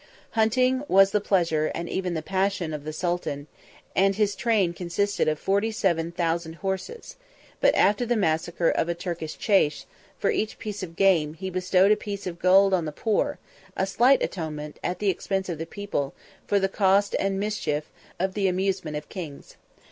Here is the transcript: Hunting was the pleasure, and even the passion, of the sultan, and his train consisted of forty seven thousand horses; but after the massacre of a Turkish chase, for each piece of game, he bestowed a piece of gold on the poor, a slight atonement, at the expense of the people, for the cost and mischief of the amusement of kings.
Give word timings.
Hunting 0.31 0.83
was 0.87 1.11
the 1.11 1.21
pleasure, 1.21 1.67
and 1.75 1.87
even 1.87 2.15
the 2.15 2.23
passion, 2.23 2.73
of 2.73 2.85
the 2.85 2.91
sultan, 2.91 3.45
and 3.95 4.15
his 4.15 4.33
train 4.35 4.73
consisted 4.73 5.27
of 5.27 5.37
forty 5.37 5.69
seven 5.71 6.11
thousand 6.11 6.53
horses; 6.53 7.17
but 7.59 7.75
after 7.75 8.03
the 8.03 8.15
massacre 8.15 8.69
of 8.71 8.89
a 8.89 8.95
Turkish 8.95 9.37
chase, 9.37 9.85
for 10.17 10.31
each 10.31 10.57
piece 10.57 10.81
of 10.81 10.95
game, 10.95 11.35
he 11.35 11.51
bestowed 11.51 11.91
a 11.91 11.95
piece 11.95 12.25
of 12.25 12.39
gold 12.39 12.73
on 12.73 12.85
the 12.85 12.91
poor, 12.91 13.37
a 13.77 13.85
slight 13.85 14.23
atonement, 14.23 14.79
at 14.83 14.97
the 14.97 15.09
expense 15.09 15.49
of 15.49 15.59
the 15.59 15.67
people, 15.67 16.15
for 16.47 16.57
the 16.59 16.67
cost 16.67 17.15
and 17.19 17.39
mischief 17.39 17.91
of 18.19 18.33
the 18.33 18.47
amusement 18.47 18.97
of 18.97 19.07
kings. 19.07 19.55